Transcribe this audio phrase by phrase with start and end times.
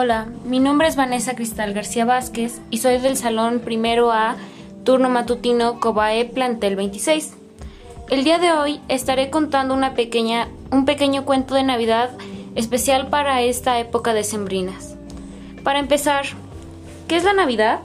[0.00, 4.36] Hola, mi nombre es Vanessa Cristal García Vázquez y soy del Salón Primero A,
[4.84, 7.34] turno matutino Cobae Plantel 26.
[8.08, 12.10] El día de hoy estaré contando una pequeña, un pequeño cuento de Navidad
[12.54, 14.94] especial para esta época de sembrinas.
[15.64, 16.26] Para empezar,
[17.08, 17.80] ¿qué es la Navidad?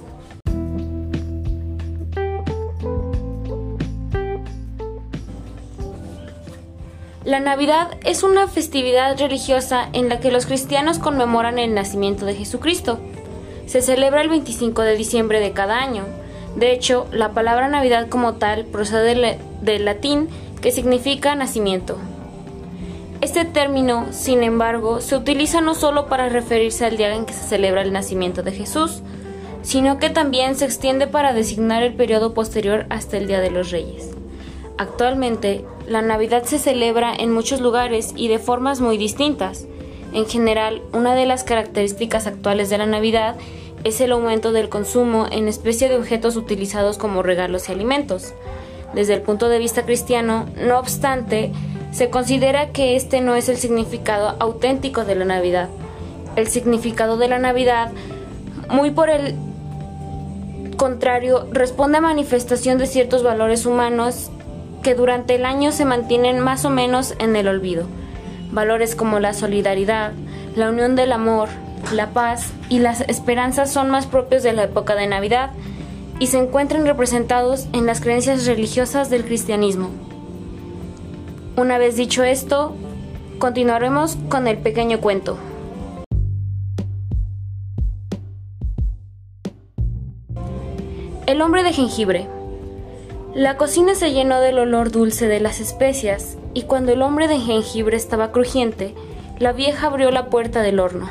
[7.25, 12.35] La Navidad es una festividad religiosa en la que los cristianos conmemoran el nacimiento de
[12.35, 12.99] Jesucristo.
[13.65, 16.03] Se celebra el 25 de diciembre de cada año.
[16.57, 20.27] De hecho, la palabra Navidad como tal procede del latín
[20.61, 21.97] que significa nacimiento.
[23.21, 27.47] Este término, sin embargo, se utiliza no solo para referirse al día en que se
[27.47, 29.01] celebra el nacimiento de Jesús,
[29.61, 33.71] sino que también se extiende para designar el periodo posterior hasta el Día de los
[33.71, 34.09] Reyes.
[34.77, 39.65] Actualmente, la Navidad se celebra en muchos lugares y de formas muy distintas.
[40.13, 43.35] En general, una de las características actuales de la Navidad
[43.83, 48.33] es el aumento del consumo en especie de objetos utilizados como regalos y alimentos.
[48.93, 51.51] Desde el punto de vista cristiano, no obstante,
[51.91, 55.69] se considera que este no es el significado auténtico de la Navidad.
[56.35, 57.91] El significado de la Navidad,
[58.69, 59.35] muy por el
[60.77, 64.29] contrario, responde a manifestación de ciertos valores humanos
[64.83, 67.87] que durante el año se mantienen más o menos en el olvido.
[68.51, 70.11] Valores como la solidaridad,
[70.55, 71.49] la unión del amor,
[71.93, 75.51] la paz y las esperanzas son más propios de la época de Navidad
[76.19, 79.89] y se encuentran representados en las creencias religiosas del cristianismo.
[81.55, 82.75] Una vez dicho esto,
[83.39, 85.37] continuaremos con el pequeño cuento.
[91.25, 92.27] El hombre de jengibre.
[93.35, 97.39] La cocina se llenó del olor dulce de las especias, y cuando el hombre de
[97.39, 98.93] jengibre estaba crujiente,
[99.39, 101.09] la vieja abrió la puerta del horno.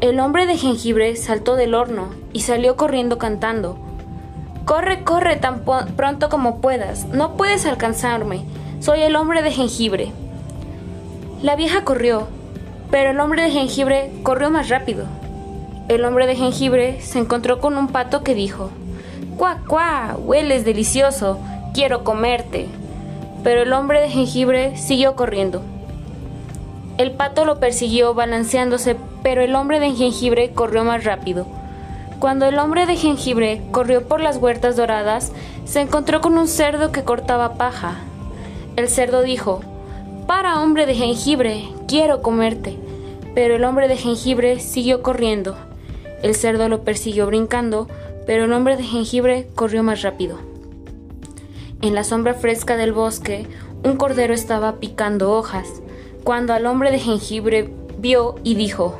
[0.00, 3.76] El hombre de jengibre saltó del horno y salió corriendo cantando.
[4.64, 5.64] Corre, corre tan
[5.96, 8.44] pronto como puedas, no puedes alcanzarme,
[8.78, 10.12] soy el hombre de jengibre.
[11.42, 12.28] La vieja corrió,
[12.92, 15.06] pero el hombre de jengibre corrió más rápido.
[15.88, 18.70] El hombre de jengibre se encontró con un pato que dijo,
[19.40, 20.18] ¡Cuá, cuá!
[20.18, 21.38] Hueles delicioso.
[21.72, 22.68] Quiero comerte.
[23.42, 25.62] Pero el hombre de jengibre siguió corriendo.
[26.98, 31.46] El pato lo persiguió balanceándose, pero el hombre de jengibre corrió más rápido.
[32.18, 35.32] Cuando el hombre de jengibre corrió por las huertas doradas,
[35.64, 37.94] se encontró con un cerdo que cortaba paja.
[38.76, 39.62] El cerdo dijo,
[40.26, 42.76] Para, hombre de jengibre, quiero comerte.
[43.34, 45.56] Pero el hombre de jengibre siguió corriendo.
[46.22, 47.88] El cerdo lo persiguió brincando,
[48.26, 50.38] pero el hombre de jengibre corrió más rápido.
[51.82, 53.46] En la sombra fresca del bosque,
[53.84, 55.66] un cordero estaba picando hojas,
[56.24, 58.98] cuando al hombre de jengibre vio y dijo,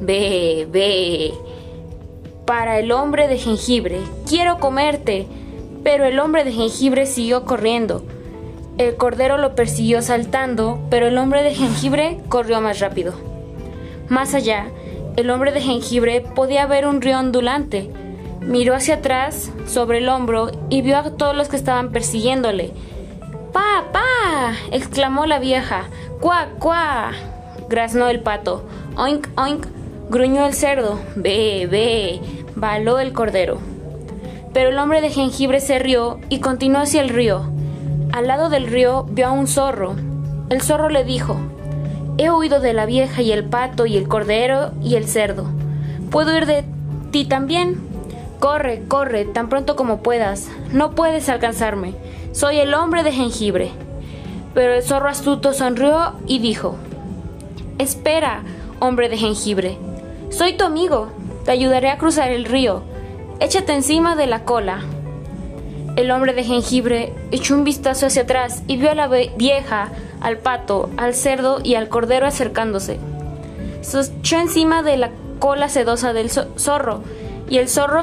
[0.00, 1.32] Ve, ve.
[2.44, 5.26] Para el hombre de jengibre, quiero comerte.
[5.82, 8.02] Pero el hombre de jengibre siguió corriendo.
[8.76, 13.14] El cordero lo persiguió saltando, pero el hombre de jengibre corrió más rápido.
[14.08, 14.66] Más allá,
[15.16, 17.90] el hombre de jengibre podía ver un río ondulante,
[18.46, 22.72] Miró hacia atrás, sobre el hombro, y vio a todos los que estaban persiguiéndole.
[23.52, 24.52] ¡Pa, pa!
[24.70, 25.86] exclamó la vieja.
[26.20, 27.10] ¡Cuá, cuá!
[27.68, 28.64] graznó el pato.
[28.96, 29.66] Oink, oink,
[30.10, 31.00] gruñó el cerdo.
[31.16, 32.20] Ve, ve,
[32.54, 33.58] baló el cordero.
[34.52, 37.50] Pero el hombre de jengibre se rió y continuó hacia el río.
[38.12, 39.96] Al lado del río vio a un zorro.
[40.50, 41.36] El zorro le dijo,
[42.16, 45.46] He huido de la vieja y el pato y el cordero y el cerdo.
[46.10, 46.64] ¿Puedo ir de
[47.10, 47.95] ti también?
[48.38, 50.48] Corre, corre, tan pronto como puedas.
[50.72, 51.94] No puedes alcanzarme.
[52.32, 53.70] Soy el hombre de jengibre.
[54.54, 56.76] Pero el zorro astuto sonrió y dijo,
[57.78, 58.42] Espera,
[58.78, 59.78] hombre de jengibre.
[60.30, 61.08] Soy tu amigo.
[61.44, 62.82] Te ayudaré a cruzar el río.
[63.40, 64.80] Échate encima de la cola.
[65.96, 69.88] El hombre de jengibre echó un vistazo hacia atrás y vio a la vieja,
[70.20, 72.98] al pato, al cerdo y al cordero acercándose.
[73.80, 77.02] Se echó encima de la cola sedosa del zorro
[77.48, 78.02] y el zorro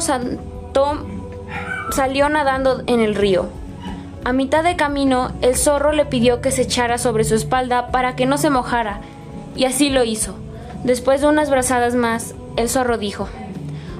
[1.91, 3.47] salió nadando en el río.
[4.25, 8.15] A mitad de camino, el zorro le pidió que se echara sobre su espalda para
[8.15, 9.01] que no se mojara,
[9.55, 10.35] y así lo hizo.
[10.83, 13.27] Después de unas brazadas más, el zorro dijo,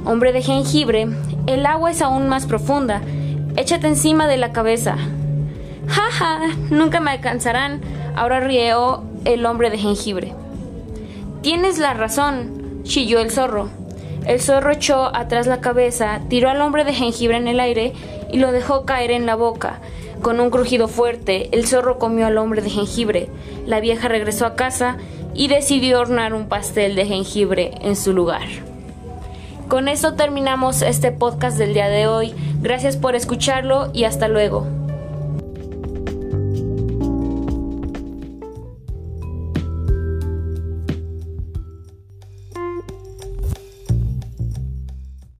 [0.06, 1.07] Hombre de jengibre,
[1.48, 3.01] el agua es aún más profunda,
[3.56, 4.96] échate encima de la cabeza.
[5.88, 6.39] ¡Ja, ja!
[6.69, 7.81] Nunca me alcanzarán,
[8.16, 10.34] ahora rió el hombre de jengibre.
[11.42, 13.69] Tienes la razón, chilló el zorro.
[14.25, 17.94] El zorro echó atrás la cabeza, tiró al hombre de jengibre en el aire
[18.31, 19.80] y lo dejó caer en la boca.
[20.22, 23.30] Con un crujido fuerte, el zorro comió al hombre de jengibre.
[23.66, 24.98] La vieja regresó a casa
[25.34, 28.48] y decidió hornear un pastel de jengibre en su lugar.
[29.68, 32.34] Con esto terminamos este podcast del día de hoy.
[32.62, 34.83] Gracias por escucharlo y hasta luego.